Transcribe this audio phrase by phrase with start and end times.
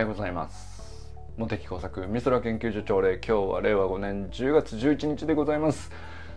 [0.00, 1.14] ようございます。
[1.36, 5.90] 茂木工作美空研究所朝礼今日は令和5年10月11日でございます。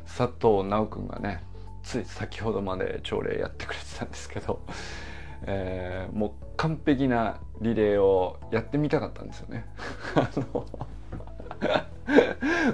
[0.05, 1.43] 佐藤直くんがね
[1.81, 4.61] つい先ほどまで朝礼やってくれてたんですけど、
[5.47, 9.65] えー、もう完璧なリレーをやってみたかったんですよね。
[10.15, 10.65] あの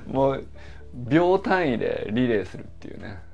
[0.11, 0.47] もう
[0.93, 3.28] 秒単位でリレーするっていうね。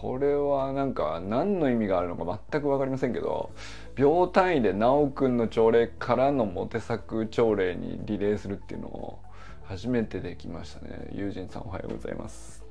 [0.00, 3.50] これはなんか何の意味があるのか全く分かりませんけど
[3.96, 9.18] 秒単位で修くんの朝礼からのモテ作朝礼にリレーするっていうのを
[9.64, 11.10] 初めてできましたね。
[11.12, 12.64] 友人さんおはようございます。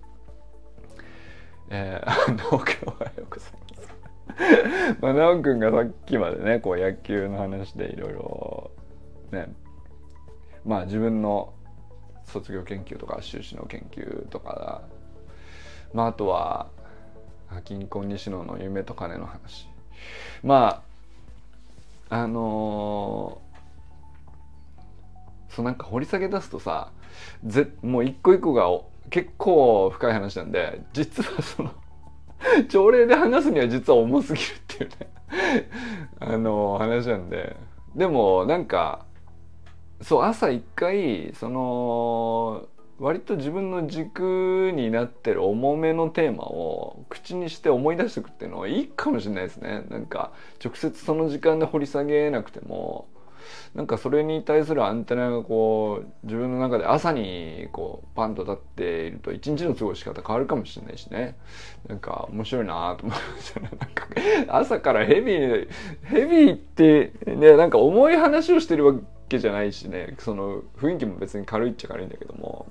[1.70, 4.98] えー、直くんおはようございます。
[5.00, 8.72] まあ直くんがさっきまでねこう野球の話でいろいろ
[9.32, 9.54] ね
[10.66, 11.54] まあ自分の
[12.26, 14.82] 卒業研究とか修士の研究とか
[15.94, 16.72] まああとは
[17.64, 19.68] 金婚西野の夢と金の話。
[20.44, 20.84] ま
[22.10, 26.92] ああのー、そうなんか掘り下げ出すとさ
[27.46, 28.68] ぜもう一個一個が
[29.10, 31.72] 結構深い話なんで実はその
[32.70, 35.68] 朝礼で話すには実は重すぎるっていうね
[36.20, 37.56] あのー、話なんで。
[37.96, 39.06] でもなんか
[40.02, 42.68] そう朝一回その
[43.00, 49.86] 割と自分の軸になってる重めのテーマを口にして思い出してくっていうのはいいかもしれないですね。
[49.90, 50.32] なんか
[50.64, 53.08] 直接その時間で掘り下げなくても
[53.74, 61.38] なんかそれに対するアンテナがこう自分の中で朝にこうパンと立っていると一日の過ごし方変わるかもしれないしね。
[61.88, 63.70] なんか面白いなと思いましたね。
[63.80, 64.08] なんか
[64.50, 65.68] 朝からヘビー
[66.04, 68.96] ヘビーってねなんか重い話をしてるわ
[69.30, 70.16] けじゃないしね。
[70.20, 72.68] その雰囲気も別に軽いっちゃ軽いんだけども。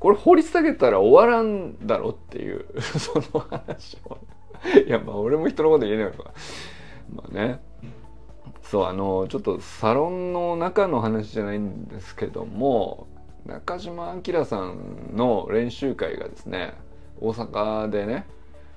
[0.00, 4.18] これ掘り下げたら終わらんだろっていう その話を。
[4.86, 6.32] いやまあ俺も人のこと言えないのか
[7.14, 7.60] まあね。
[8.62, 13.08] そうあのちょっとサロンの中の話じゃないんですけども
[13.44, 16.74] 中島明さんの練習会がですね
[17.20, 18.26] 大阪でね、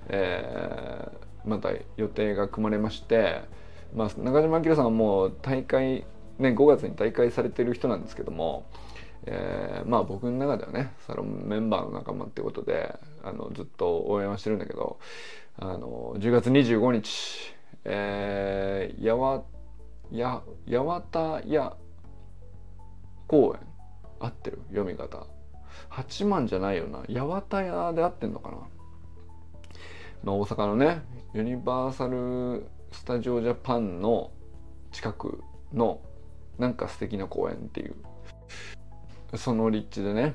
[0.09, 3.44] えー、また予定が組まれまして、
[3.94, 6.06] まあ、中島明さんはもう大会
[6.40, 8.66] ね5月に大会されてる人なんですけども
[9.25, 15.00] えー、まあ僕の中ではねサロンメンバーの仲間ってことであのずっと応援はしてるんだけど
[15.57, 17.53] あの10月25日、
[17.85, 19.44] えー、やわ
[20.11, 21.75] や八幡屋
[23.28, 23.67] 公園
[24.19, 24.59] 合ってる？
[24.69, 25.25] 読み方。
[25.90, 27.00] 八幡じゃないよな。
[27.07, 28.57] 八幡屋で合ってんのかな、
[30.23, 31.01] まあ、大阪のね
[31.34, 34.31] ユニバーサル・スタジオ・ジャパンの
[34.91, 35.41] 近く
[35.73, 36.00] の
[36.59, 37.95] なんか素敵な公園っていう。
[39.36, 40.34] その立地でね、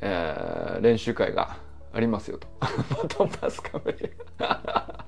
[0.00, 1.56] えー、練習会が
[1.92, 2.48] ありますよと。
[2.60, 2.70] バ
[3.08, 3.94] トンパスカメ
[4.38, 5.04] ラ。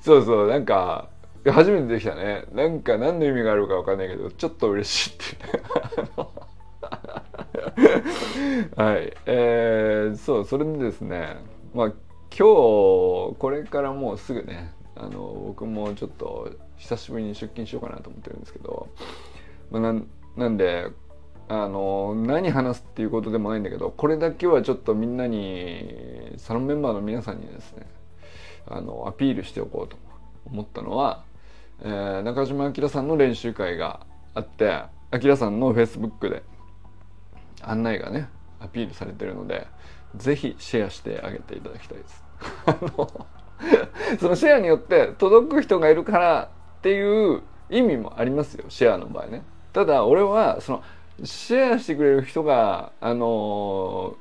[0.02, 1.08] そうそう、なんか、
[1.46, 2.44] 初めてできたね。
[2.52, 5.62] なんか何の意味があるかわかんないけど、ちょっと嬉しいって
[8.80, 9.12] はい。
[9.26, 11.36] えー、そう、それでですね、
[11.74, 11.92] まあ
[12.36, 18.88] 今日、これからもうすぐね、あの、僕もちょっと久しぶりに出勤しようかなと思ってるんですけど、
[19.70, 20.88] まあ、なんなんで
[21.48, 27.86] あの何話すっていうことでもないんだけどこれだけはちょっとみんなにサロンメンバーの皆さんにですね
[28.66, 29.96] あのアピールしておこうと
[30.46, 31.24] 思ったのは、
[31.82, 36.42] えー、中島明さんの練習会があって明さんのフェイスブックで
[37.60, 38.28] 案内がね
[38.60, 39.66] アピールされてるので
[40.16, 42.24] ぜひシェアしてあげていただきたいです。
[44.20, 49.42] そのシェアによって届く人がいるからっていう意味もありますよシェアの場合ね。
[49.74, 50.82] ただ俺はその
[51.24, 54.16] シェアしてくれる人があの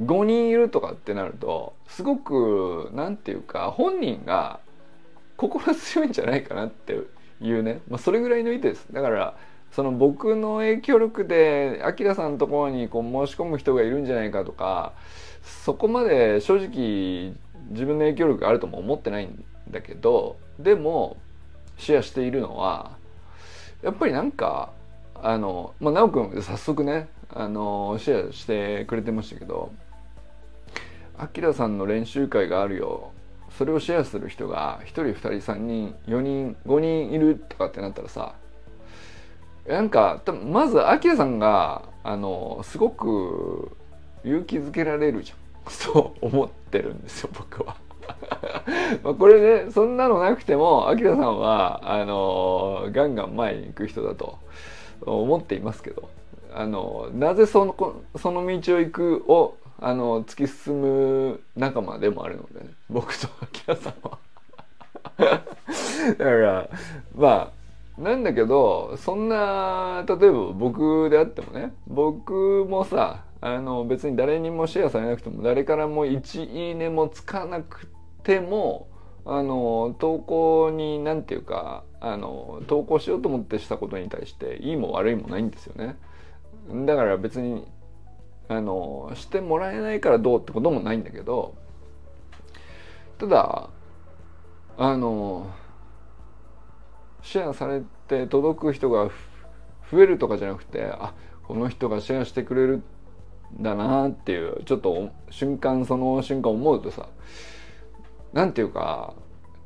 [0.00, 4.60] 5人いるとかってなるとすごく何て言うか本人が
[5.36, 6.98] 心強いんじゃないかなって
[7.40, 8.86] いうね、まあ、それぐらいの意図です。
[8.92, 9.36] だから
[9.70, 14.92] その僕の影響力でアキラさんのところにこう申し込む人がいるんじゃないかとか
[15.42, 17.34] そこまで正直
[17.70, 21.16] 自分の影響力があるとも思ってないんだけどでも
[21.76, 22.96] シェアしているのは
[23.82, 24.72] やっぱりなんか
[25.22, 29.72] あの、まあ、直くん早速ね、あの、シェアしてくれてましたけど、
[31.18, 33.12] あきらさんの練習会があるよ。
[33.56, 38.34] それをシェアする人が1人2人3人4人5人いるとかってなったらさ
[39.66, 43.76] なんかまずあきらさんがあのすごく
[44.24, 45.38] 勇気づけられるじゃん
[45.72, 47.76] そう思ってるんですよ僕は。
[49.02, 54.38] まあこれねそんなのなくてもあきらさんはあのガンガン前に行く人だと。
[55.02, 56.08] 思っていますけど
[56.54, 57.74] あのなぜその
[58.16, 64.18] その道を行くをあの突き進む仲間でもあるので、ね、僕と秋田さんは。
[65.18, 66.68] だから
[67.14, 67.52] ま
[67.98, 77.86] あなんだけどそんな例えば僕であってもね僕もさあの別に誰にもシェアされなくても誰からも1いいねもつかなく
[78.22, 78.88] ても
[79.24, 85.96] あの投稿に何て言うかあの投稿しようと思ってしたことに対していいも悪いもないんですよね。
[86.86, 87.66] だから別に
[88.48, 91.54] あのしてもらえないからどうってこともないんだけど
[93.18, 93.70] ただ
[94.78, 95.50] あの
[97.22, 99.10] シェアされて届く人が
[99.90, 101.12] 増えるとかじゃなくてあ
[101.44, 107.08] この人がシェアしてくれるんだなっていうちょっと瞬間その瞬間思うとさ
[108.32, 109.14] なんていうか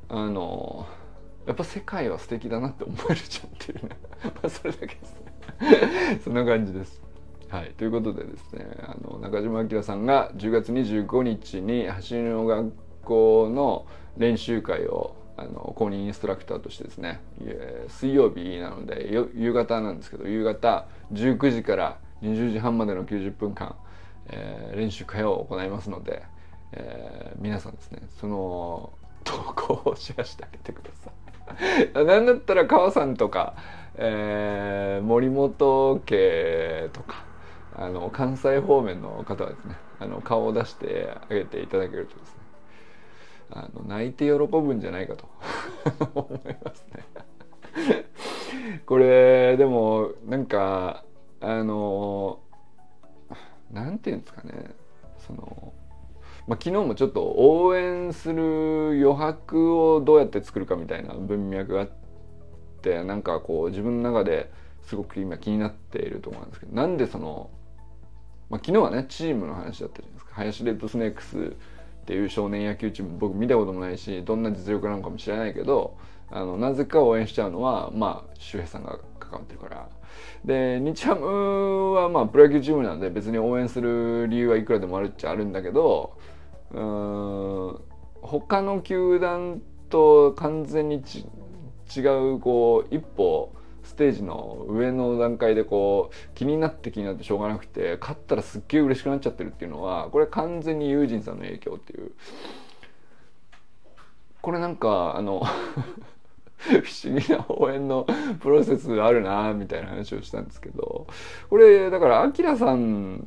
[0.09, 0.87] あの
[1.47, 7.03] やっぱ世界は素敵だなって思えるじゃんっていうね まあそれだけですね そんな感じです。
[7.49, 12.73] はい、ということでですねあの中島明さんが10月25日に走りの学
[13.03, 17.21] 校の練習会をあの公認インストラクターとしてですね
[17.89, 23.75] 水曜日なので夕方なんですけど夕方19時から20時半までの90分間、
[24.29, 26.23] えー、練習会を行いますので、
[26.73, 28.93] えー、皆さんですねその
[29.25, 31.30] 投稿をシェアしてあげてください。
[31.95, 33.55] なんだったら川さんとか、
[33.97, 37.25] えー、森本家とか
[37.77, 42.41] あの関西方面の方はですねあの顔を出してあげていただけるとですね
[43.53, 45.29] あの泣いて喜ぶんじゃないかと
[46.15, 47.05] 思いますね。
[48.87, 51.05] これでもなんか
[51.41, 52.41] あの
[53.71, 54.75] なんていうんですかね
[55.19, 55.73] その、
[56.47, 61.91] まあ、昨日もちょっと応援する余白をどうやって作るかみたいな文脈があっ
[62.83, 64.51] てなんかこう自分の中で
[64.83, 67.51] すごく今気になっていると思うんですけどなんでその、
[68.49, 70.35] まあ、昨日はねチームの話だったじゃないですか。
[70.35, 75.97] 林レッドスネークスっていう少年野球チーム僕見たこともないしどんな実力なのかも知らないけど
[76.31, 79.89] あのなぜか応援しちゃうのはまあ周平さんが関わってるから。
[80.45, 86.17] で日ハムはまあプロ野球チームなんで別に応援する理由はいくらでもあるっちゃあるんだけど
[86.73, 87.81] うん
[88.23, 91.03] 他の球団と完全に
[91.95, 92.01] 違
[92.35, 93.53] うこう一歩
[93.83, 102.13] ステージの上の段階でこう気になって気になってしょうがなくて勝ったらすっげえ嬉しくなっちゃってるっていうのはこれ完全にユージンさんの影響っていう。
[104.43, 105.43] これなんかあの
[106.83, 108.07] 不思議な応援の
[108.41, 111.07] プロセスあるなみたいな話をしたんですけど
[111.49, 113.27] これだからアキラさん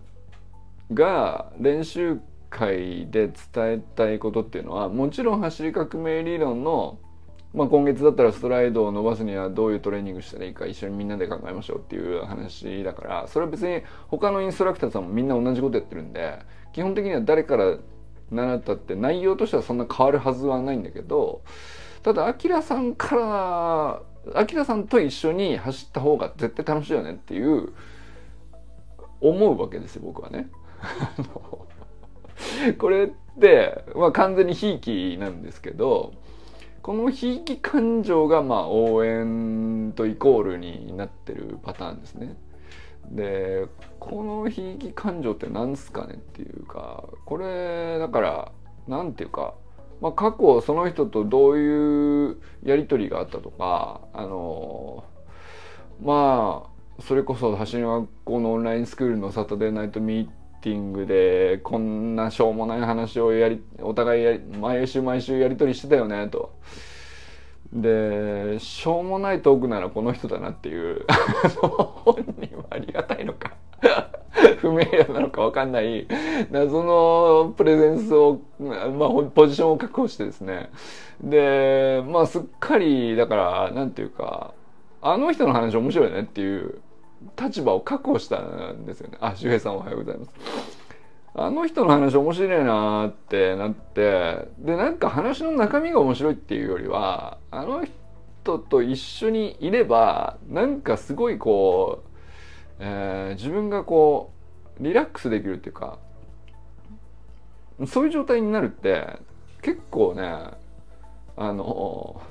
[0.93, 2.19] が練習
[2.49, 6.99] 会で伝えたいことっていうのはもちろん走り革命理論の
[7.53, 16.39] まあ、今月だったらストライドを伸ばすにはどういうトレーニングしたらいいか一緒にみんなで考えましょうっていう話だからそれは別に他のインストラクターさんもみんな同じことやってるんで
[16.73, 17.77] 基本的には誰から
[18.31, 21.43] 習ったって内容としてはそんな変わるはずはないんだけど
[22.03, 27.73] ただアキラさんからアキラさんと一緒に走った方が絶対楽しいよねっていう
[29.21, 30.49] 思うわけですよ僕はね。
[32.77, 33.09] これっ
[33.39, 36.13] て、まあ、完全にひいきなんですけど
[36.81, 42.35] このひいき感情がまあ応援とイコールになってるパターンですね。
[43.09, 43.67] で
[43.99, 48.51] このひいき感情って何すかねっていうかこれだから
[48.87, 49.53] 何ていうか、
[50.03, 55.05] まあ、過去その人とどういうやり取りがあったとかあの
[56.01, 60.29] まあそれこそ走り学校のオンラインスクールのサタデーナイトミー
[60.61, 66.53] ティングでこんなしょうもない話をやりお互いや毎週毎週やり取りしてたよねと。
[67.71, 71.05] でしょうもないトークならこの人だなっていう
[71.63, 73.53] 本人はありがたいのか
[74.61, 76.07] 不明瞭なのか分かんない
[76.51, 80.69] 謎のプレゼンスを、まあ、ポジションを確保してですね。
[81.21, 84.53] でまあすっかりだからなんていうか
[85.01, 86.79] あの人の話面白いねっていう
[87.39, 89.17] 立場を確保したんですよね。
[89.21, 90.33] あ周平さんおはようございます。
[91.35, 97.83] あの人の話面白いなってなってでなんか話の中身が面白いっていうよりはあの
[98.43, 102.12] 人と一緒にいればなんかすごいこう、
[102.79, 104.31] えー、自分がこ
[104.79, 105.99] うリラックスできるっていうか
[107.87, 109.19] そういう状態になるって
[109.61, 110.23] 結構ね
[111.35, 112.21] あの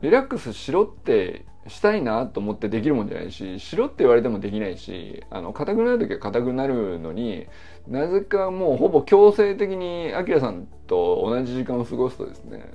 [0.00, 7.46] リラックスしろってしたいなと思ってできるもんじゃないししろって言われてもできないしあの硬くなる時は硬くなるのに
[7.86, 12.72] なぜかもうほぼ強制的にアキラさんと同じ時間を過ごすとですね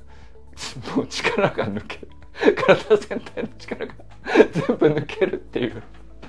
[0.95, 2.07] もう力が抜ける。
[2.55, 3.93] 体全体の力が
[4.51, 5.83] 全部抜けるっていう。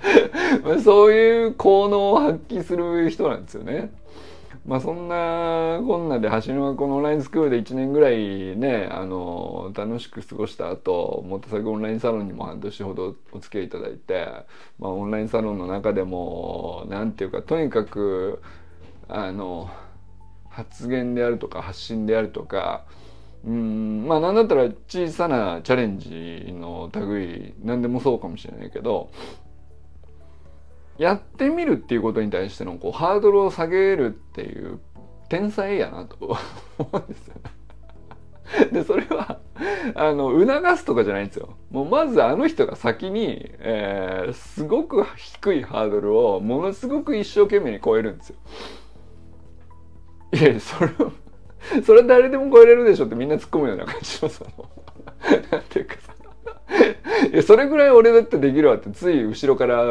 [0.83, 3.91] そういう効能を発揮する人なんですよね。
[4.69, 14.27] まあそんなこんなで橋のこのオンラインスクールで1年ぐらいねあの楽しく過ごした後モテ作オンラインサロンにも半年ほどお付き合いいただいて、
[14.79, 18.43] まあ、オンラインサロンの中でも何て言うかとにかく
[19.09, 19.71] あの
[20.51, 22.85] 発言であるとか発信であるとか
[23.47, 29.11] うんまあ何だったら小さなチャレンジの類何でもそうかもしれないけど
[30.99, 34.81] やってみるっていうことに対してのこうハードルを下げるっていう
[35.29, 36.39] 天才やなと
[36.79, 37.35] 思うんですよ。
[38.73, 39.41] でそれは
[39.95, 41.57] あの促すとかじゃないんですよ。
[41.71, 48.37] もうまずあの人が先に、えー、すごく低いハードルをものすごく一生懸命に超えるんですよ。
[50.33, 50.91] いやそれ
[51.83, 54.69] それ誰でも超えれるでしょってみんな突っ込むような感じのその
[55.51, 55.97] なんていうか
[57.47, 59.85] それぐらい俺だってできるわってつい後ろからあ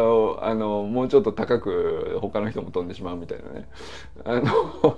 [0.56, 3.68] のもうちょっと高く他の人も飛んでしまうみたいなね。
[4.24, 4.98] あの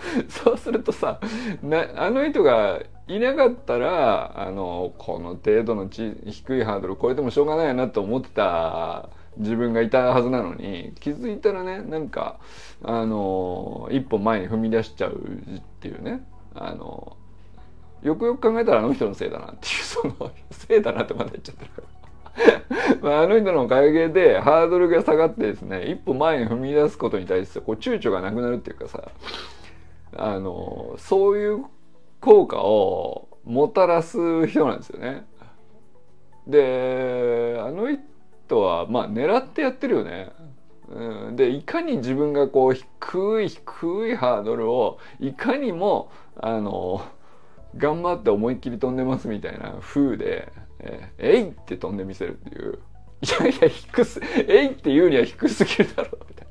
[0.28, 1.20] そうするとさ
[1.62, 12.38] なあの人がいなかったらあのこの程度のち低いハードル超えてもしょうがないなと思ってた自分がいたはずなのに気づいたらねなんか
[12.82, 16.24] あの一歩前に踏み出しちゃうっていうね。
[16.54, 17.16] あの
[18.02, 22.00] よくよく考えたらあの人のせいだなっていう そのせいだなってまだ言っちゃってるから
[23.02, 29.10] まあ、あの人のおかげでハードルが下がってですね一歩前に踏み出すことに対してこう躊躇がなくなるっていうかさ
[30.16, 31.64] あのそういう
[32.20, 35.26] 効果をもたらす人なんですよね。
[36.46, 37.88] であの
[38.46, 40.32] 人はまあ狙ってやってるよね。
[41.36, 47.02] でいかに自分がこう低い低いハードルをいかにもあの
[47.76, 52.78] 頑張って思いっきり飛んでますみたいな風で「えー、えい!」って飛んでみせるっていう
[53.22, 56.50] 「いやいや低すえい!」って言うには低すぎるだろうみたいな。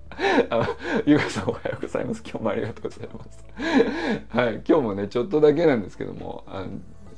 [0.50, 0.70] あ
[1.06, 2.22] ゆかさんおはようございます。
[2.26, 3.46] 今日もありがとうございます。
[4.30, 6.66] はい、今日もね、ちょっとだけなんですけども、あ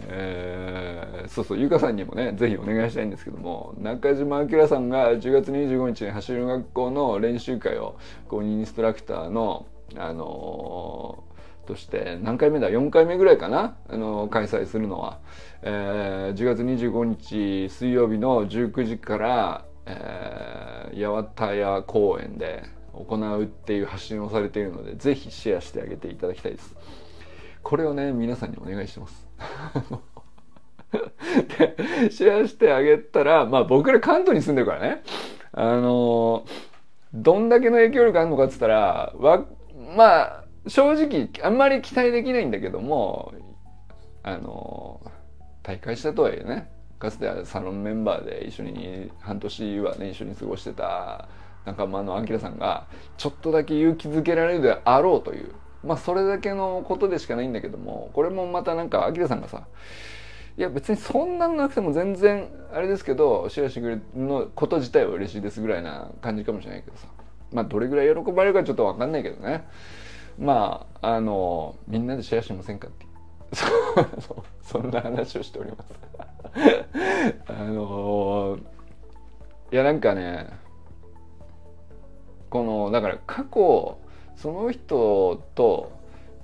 [0.07, 9.65] えー、そうそう、ゆかさんにもね、ぜひお願いしたいんですけども、中島明さんが10月25日に走る学校の練習会を、こう、インストラクターの、
[9.97, 11.30] あのー、
[11.71, 13.77] として何回目だ？4回目ぐらいかな？
[13.87, 15.19] あの開催するのは、
[15.61, 26.75] えー、10月25日水曜日の19時から、えー、八幡屋公園で行うっていう発信をされているのでぜひシェアしてあげていただきたいです。
[27.63, 29.25] これをね皆さんにお願いします。
[30.91, 35.03] でシェアしてあげたらまあ僕ら関東に住んでるからね。
[35.53, 36.43] あの
[37.13, 39.45] どんだけの影響力あるのかっつったらわ
[39.95, 43.33] まあ正直あんまり期待できないんだけども
[44.23, 45.01] あの
[45.63, 51.27] 大会したとはいえねかつてはサロンメンバーで一緒に半年はね一緒に過ごしてた
[51.65, 52.87] 仲間のアキラさんが
[53.17, 55.51] ちょっとだけ勇気づけられるであろうという
[55.83, 59.65] まあそれだけのことでしかないんだけどもこれもまたなんかアキラさんがさ
[60.57, 67.07] いや別にそんなのなくても全然あれですけどシェアしてくれるのこと自体は嬉しいですぐらいな感じかもしれないけどさ
[67.51, 69.65] まあどれぐらい喜ばれるかちょっと分かんないけどね。
[70.39, 73.05] まああのみんなでシェアしませんかって。
[74.63, 75.93] そんな話をしております。
[77.47, 78.57] あの
[79.71, 80.47] いやなんかね
[82.49, 83.97] このだから過去
[84.35, 85.91] その人と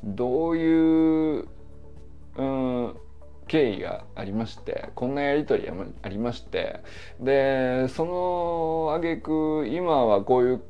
[0.03, 1.47] どういう、
[2.37, 2.95] うん、
[3.47, 5.69] 経緯がありましてこんなやり取り
[6.01, 6.81] ありまして
[7.19, 10.61] でその挙句今はこういう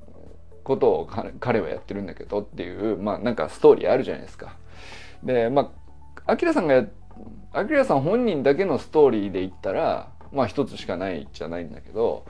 [0.67, 1.09] ことを
[1.39, 4.57] 彼はやってるんだけどっていうまあなんかストーリーあるじゃないですか。
[5.23, 5.71] でま
[6.25, 6.85] あアキラさんがや
[7.53, 12.25] アキラさん本人だけのストーリーで言ったらまあ一つしかないじゃないんだけど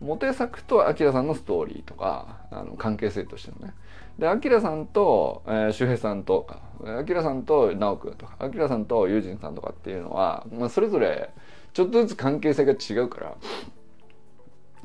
[0.00, 3.74] モテ作とアキラさんのストーリーとかあの関係性としてのね
[4.18, 6.60] でアキラさんと、えー、周平さんとか
[6.98, 11.30] アキラさんと直君とかアキラさんとユージンさんとかっていうのは、まあ、それぞれ
[11.72, 13.36] ちょっとずつ関係性が違うから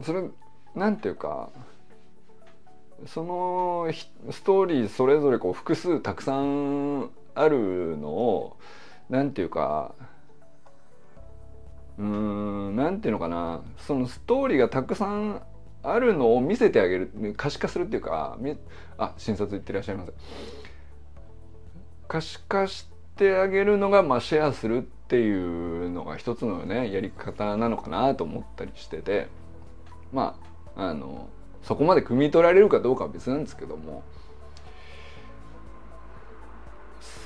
[0.04, 0.24] それ
[0.76, 1.50] なんていうか
[3.06, 3.88] その
[4.32, 8.58] ストーリーそれぞれこう複数たくさんあるのを
[9.10, 9.94] なんていうか
[11.98, 13.62] うーんなんていうのかな。
[13.78, 15.42] そのストーリーがたくさん
[15.84, 18.38] あるのを見せてあげる可視化するっていうか
[18.98, 20.14] あ診察行ってらっしゃいませ。
[22.08, 29.28] 可視化してあげるのが、まあ、シェアするっていうのが一つのねやり方なのかなと思ったりしてて。
[30.14, 30.40] ま
[30.76, 31.28] ああの
[31.68, 34.02] そこまで汲み取られるかどうかは別なんですけども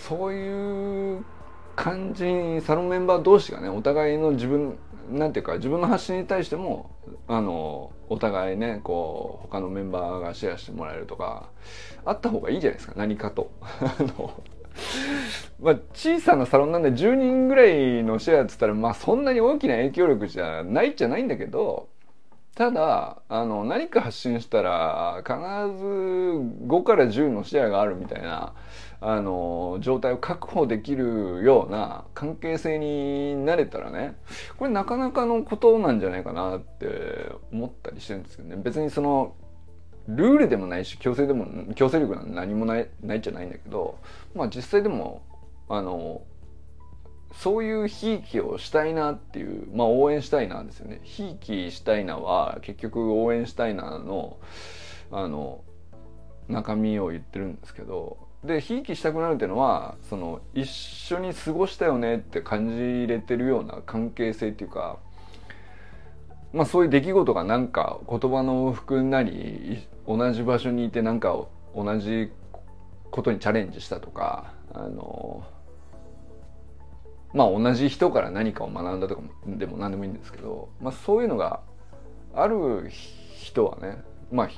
[0.07, 1.23] そういう
[1.75, 4.79] 感じにサロンメンバー同士がねお互いの自分
[5.11, 6.89] なんていうか自分の発信に対しても
[7.27, 11.49] あのお互いねこう他のメンバーがシェアしてもらえるとか
[12.03, 13.51] あった方がいいじゃないですか何かと。
[13.61, 14.41] あの
[15.59, 21.89] まあ、小さなサロンなんで10人ぐらいのシェアっつったらまあそんなに大きな影響力じゃないじゃないんだけど
[22.55, 25.33] ただあの何か発信したら必
[25.79, 25.85] ず
[26.67, 28.53] 5から10のシェアがあるみたいな
[28.99, 34.15] あの状態を確保できるような関係性になれたらね
[34.57, 38.57] これなかなかのことなんじゃないかなって思ったりしてるんですけどね。
[38.57, 39.33] 別にその
[40.07, 43.97] ルールでもないし強制でも強制力なんて何もないないじゃないんだけど
[44.35, 45.21] まあ実際でも
[45.69, 46.21] あの
[47.33, 50.99] そういうひいきをしたいなっていうまあ応援したいなですよね。
[51.03, 54.37] ひいきしたいなは結局応援したいなの
[55.11, 55.63] あの
[56.47, 58.31] 中身を言ってるんですけど。
[58.43, 64.97] でひいきしたくなるっていうのはその一緒に過ごしたよねって感じれてるような関係性っていうか
[66.51, 71.45] まあそういう出来事がなんか言葉の服なり同じ場所にいてなんか
[71.75, 72.31] 同じ
[73.11, 75.43] ことにチャレンジしたとかあの
[77.33, 81.61] まあ同じ人から何かを学んだとかでも何でもいいんですけど、まあ、そういうのが
[82.33, 84.49] ある人はねまあ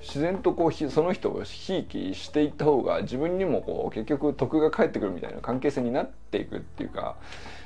[0.00, 7.16] 自然とこうその人をひいきしていった方が自分にもこう結局得が返ってくるみたいな関係性になっていくっていうか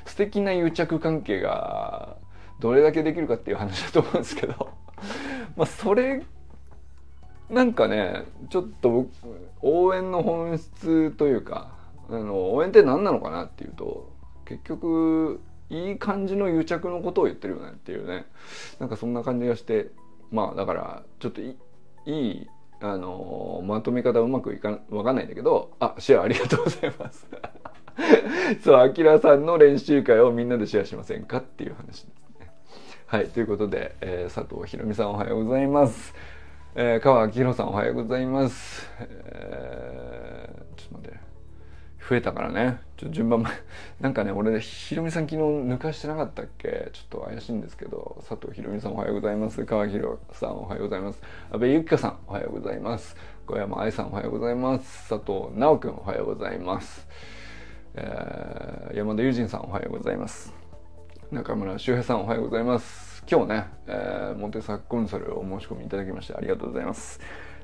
[0.05, 2.17] 素敵な癒着関係が
[2.59, 4.69] どれだけできるかっていう話だと思うんですけど
[5.55, 6.23] まあそれ
[7.49, 9.09] なんかねちょっと僕
[9.61, 11.73] 応援の本質というか
[12.09, 14.09] あの応援って何なのかなっていうと
[14.51, 18.25] 結局いい感じの癒着のことを言ってるよねっていうね。
[18.79, 19.89] なんかそんな感じがして
[20.31, 21.55] まあだからちょっとい
[22.05, 22.47] い
[22.81, 27.27] あのまとめ方うまくいかわかんないんだけどあシェアありがとうございます。
[28.63, 32.05] そうあきらさんの練習会をみんなでシェアしませんかっていう話です
[32.39, 32.51] ね。
[33.05, 36.13] はいということで、えー、佐藤ひろみさんおはようございます。
[36.73, 41.30] えー、川明宏さんおはようございます、えー、ちょっと待って。
[42.11, 42.81] 増えたからね。
[42.97, 43.45] ちょ順番
[44.01, 46.89] なんかね俺ひろみさん昨日抜かしてなかったっけ？
[46.91, 48.17] ちょっと怪しいんですけど。
[48.27, 49.63] 佐藤ひろみさんおはようございます。
[49.63, 51.23] 川ひろさんおはようございます。
[51.51, 53.15] 阿部ゆきかさんおはようございます。
[53.47, 55.07] 小山愛さんおはようございます。
[55.07, 57.07] 佐藤直くんおはようございます、
[57.95, 60.53] えー、山田友人さんおはようございます。
[61.31, 63.23] 中村修平さんおはようございます。
[63.29, 67.21] 今日ね、えー、モテサコンサルを申し込みいただきましてありがとうございます。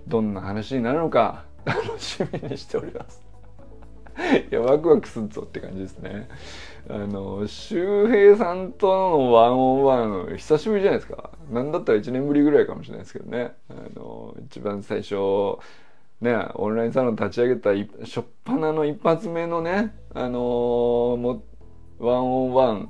[0.07, 3.26] どんな話になるのか楽しみにしております。
[4.51, 6.27] いや、ワクワクすんぞって感じですね。
[6.89, 11.31] あの、周平さんとのワンオンワン、久しぶりじゃないですか。
[11.51, 13.53] なんだったら1年ぶりぐらいかもしれないですけどね。
[13.69, 15.15] あの、一番最初、
[16.21, 20.39] ね、オンラインサロン立ち上げた初っ端の一発目のね、あの
[21.19, 21.43] も
[21.99, 22.89] ワンオンワン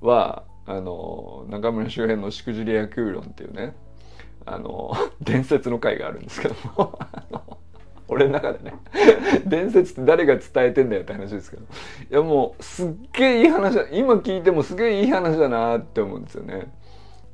[0.00, 3.74] は、あの中村周辺のしくじり野球論っていうね
[4.46, 6.96] あの伝説の回があるんですけども
[8.10, 8.74] 俺の中でね
[9.46, 11.66] 伝説って誰が伝えてんだよって話ですけどい
[12.10, 16.72] やもうすっげえいい話だ今聞いてもすげえいい話だなって思うんですよね。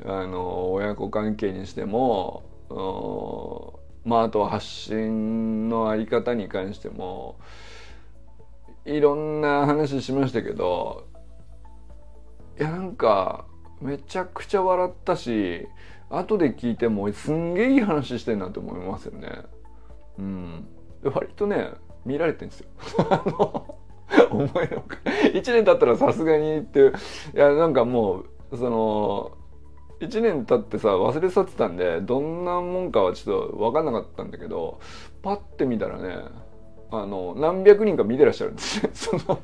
[0.05, 2.43] あの親子関係にしても
[4.05, 7.39] まああとは発信のあり方に関しても
[8.85, 11.07] いろんな話しましたけど
[12.61, 13.47] いやなんか
[13.81, 15.67] めちゃくちゃ笑ったし
[16.11, 19.43] 後で聞いてもすんげえいい話してんなと思いますよね。
[20.19, 20.67] うん。
[21.05, 21.71] 割とね
[22.05, 22.69] 見られてんですよ。
[24.31, 24.85] 思いの
[25.35, 26.93] 1年経ったらさすがにっていう
[27.35, 29.33] いやなんかもうその
[30.01, 34.79] 1年経ってさ忘れ去ってたんでどんなもんかはちょっと分かんなかったんだけど
[35.23, 36.19] パッて見たらね
[36.91, 38.91] あの何百人か見てらっしゃるんですよ。
[38.95, 39.41] その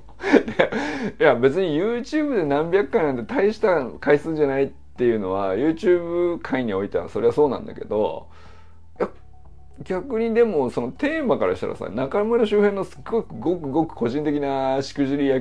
[1.18, 8.28] いや別に YouTube で何百回なんて大した回数じゃないっていうのは YouTube 界においてはそれはそうなんだけど
[9.80, 15.40] 逆にでもそのテーマからしたらさ中村周辺のすごくごくごく個人的なしくじりや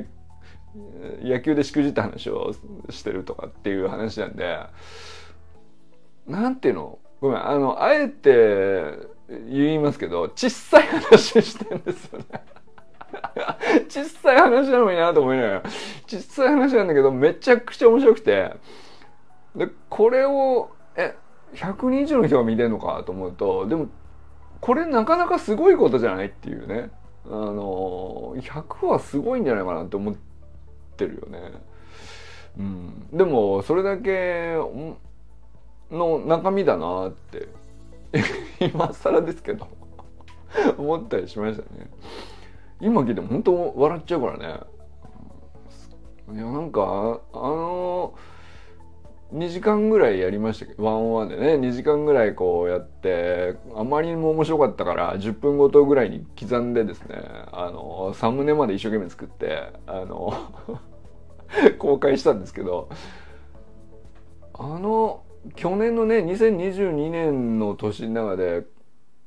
[1.21, 2.55] 野球でしくじった話を
[2.89, 4.59] してるとかっていう話なんで
[6.27, 6.99] なんていうの？
[7.19, 8.95] ごめんあのあえて
[9.49, 12.25] 言いますけど小さい話してんですよね。
[13.89, 15.63] 小さい話なのになと思いながら。
[16.07, 18.53] 小さい話なんだけどめちゃくちゃ面白くて。
[19.55, 21.15] でこれをえ
[21.53, 23.87] 100人以上の人が見てんのかと思うとでも
[24.61, 26.91] これなかなかすごいことじゃないっていうね。
[27.25, 30.15] あの100はすごいんじゃないかなって思っ
[30.97, 31.39] てるよね。
[32.57, 34.55] うん、でもそれだけ
[35.89, 37.47] の中身だなって
[38.59, 39.67] 今更ですけど
[40.77, 41.89] 思ったりしましたね。
[42.79, 44.59] 今聞いても本当笑っちゃうからね。
[46.33, 46.81] いやなんか
[47.33, 48.13] あの
[49.33, 51.53] 2時間ぐらいやりましたけどワンオンワンでね。
[51.55, 60.33] 2時間ぐらいこうやってあまりにも面白かったから10分ごとぐらいに刻んでですねあのサムネまで一生懸命作ってあの
[61.79, 62.89] 公開したんですけど
[64.53, 65.23] あの
[65.55, 68.65] 去年のね2022年の年の中で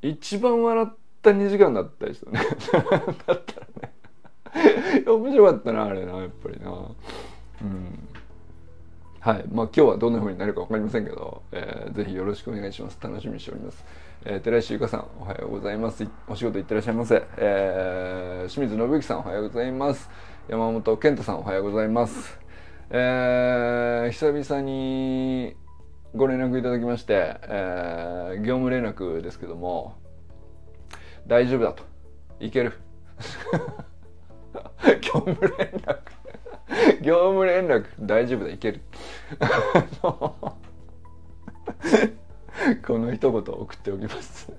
[0.02, 2.40] 一番笑った2時間だったですよね。
[3.26, 3.94] だったらね。
[5.06, 6.70] 面白かったなあれなやっぱりな。
[6.70, 8.08] うん。
[9.24, 9.44] はい。
[9.50, 12.98] まあ今日はどんな風になるか分かりませんけど、えー、ぜひよろしくお願いします。
[13.00, 13.82] 楽しみにしております。
[14.26, 16.06] えー、寺石ゆかさんおはようございます。
[16.28, 20.10] お仕事行ってらっしゃいませ、えー、清水信之さんおはようございます。
[20.46, 22.38] 山本健太さんおはようございます。
[22.90, 25.56] えー、久々に
[26.14, 29.94] ご連絡いただきまして、えー、業務連絡ですけども
[31.26, 31.82] 大丈夫だと。
[32.40, 32.74] いける。
[35.00, 36.14] 業務連絡。
[37.00, 38.50] 業務連絡大丈夫だ。
[38.50, 38.80] いける。
[42.86, 44.52] この一言送っておきます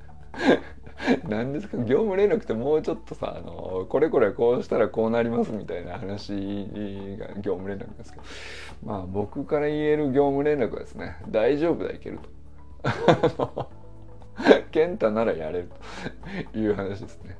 [1.27, 1.77] 何ですか？
[1.77, 6.31] 業務連絡ってもうちょっとさあのこれこれこうしたらこうなりますみたいな話
[7.19, 8.23] が業務連絡ですけど
[8.83, 12.19] まあ僕から言える業務連絡はですね大丈夫だいける
[13.37, 13.69] と。
[14.71, 15.69] 健太ならやれる
[16.51, 17.37] という話ですね。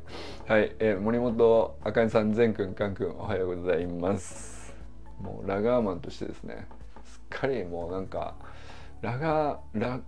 [0.47, 4.73] はい、えー、森本あかねさん、善くん、かんくん、おはようございます。
[5.19, 6.67] もうラガーマンとしてですね、
[7.35, 8.35] かりもなんか
[9.01, 9.99] ラガラ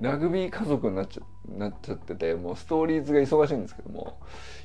[0.00, 1.22] ラグビー家族になっちゃ
[1.58, 4.18] なっちゃっててもうストーリーズが忙しいんですけども。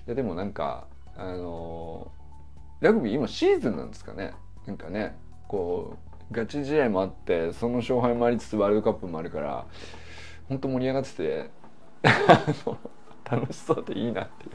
[0.07, 2.11] いやでもなんかあの
[2.81, 4.33] ラグビー今シーズンなんですかね。
[4.65, 5.15] なんかね
[5.47, 5.97] こ
[6.31, 9.65] うガチ試合もあってその勝敗もありつつワールドカップもあるから
[10.49, 11.49] 本当盛り上がってて
[13.29, 14.51] 楽しそうでいいなっていう。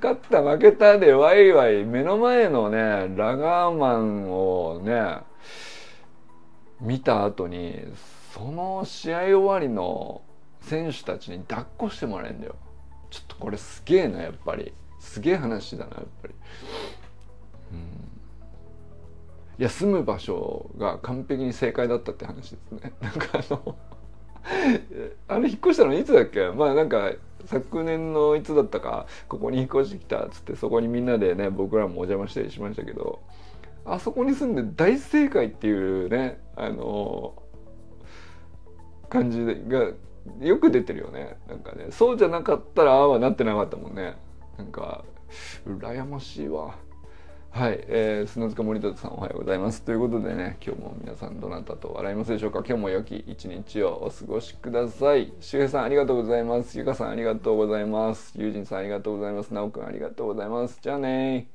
[0.00, 2.78] 勝った負けたでワイワイ目の前のね
[3.16, 5.18] ラガーマンをね
[6.80, 7.76] 見た後に
[8.34, 10.22] その試合終わりの
[10.60, 12.56] 選手たちに抱っこしてもらえんだよ。
[13.10, 14.72] ちょっとこれすげえなやっぱり。
[15.00, 16.34] すげえ話だなやっぱり。
[17.72, 17.78] うん。
[19.58, 22.92] いや住む場所が完璧に正解だったって話ですね。
[23.00, 23.76] なんかあの
[25.28, 26.50] あれ引っ越したのいつだっけ？
[26.50, 27.12] まあなんか
[27.46, 29.06] 昨年のいつだったか。
[29.28, 33.20] ここに引っ越してきたっつってそこにみんなでね僕らもお邪魔したりしましたけど。
[33.92, 37.42] あそこに住んで大正解っていうねあの
[39.08, 39.90] 感じが
[40.40, 41.38] よく出てるよね。
[41.48, 44.16] なんかねそうじゃなかったらああはなってなかったもんね。
[44.58, 45.04] なんか
[45.66, 46.74] 羨ましいわ。
[47.50, 49.82] はい、えー、砂塚森田さんおはようございます。
[49.82, 52.58] ということでね今日も皆さんどなたと笑いますでしょうか。
[52.58, 55.32] 今日も良き一日をお過ごしください。
[55.40, 56.78] 周平さんありがとうございます。
[56.78, 58.34] ゆかさんありがとうございます。
[58.36, 59.54] ゆうじんさんありがとうございます。
[59.54, 60.78] なおくんありがとうございます。
[60.82, 61.48] じゃあね